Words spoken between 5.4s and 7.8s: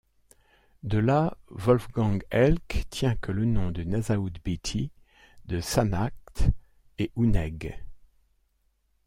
de Sanakht est Ouneg.